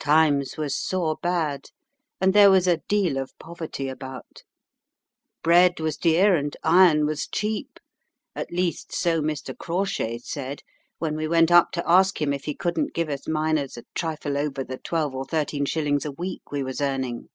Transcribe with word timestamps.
Times 0.00 0.58
was 0.58 0.76
sore 0.76 1.16
bad, 1.22 1.70
and 2.20 2.34
there 2.34 2.50
was 2.50 2.66
a 2.66 2.76
deal 2.88 3.16
of 3.16 3.32
poverty 3.38 3.88
about. 3.88 4.42
Bread 5.42 5.80
was 5.80 5.96
dear, 5.96 6.36
and 6.36 6.54
iron 6.62 7.06
was 7.06 7.26
cheap 7.26 7.80
at 8.36 8.52
least 8.52 8.92
so 8.94 9.22
Mr. 9.22 9.56
Crawshay 9.56 10.18
said 10.18 10.62
when 10.98 11.16
we 11.16 11.26
went 11.26 11.50
up 11.50 11.70
to 11.70 11.88
ask 11.90 12.20
him 12.20 12.34
if 12.34 12.44
he 12.44 12.54
couldn't 12.54 12.92
give 12.92 13.08
us 13.08 13.26
miners 13.26 13.78
a 13.78 13.84
trifle 13.94 14.36
over 14.36 14.62
the 14.62 14.76
twelve 14.76 15.14
or 15.14 15.24
thirteen 15.24 15.64
shillings 15.64 16.04
a 16.04 16.12
week 16.12 16.52
we 16.52 16.62
was 16.62 16.82
earning. 16.82 17.30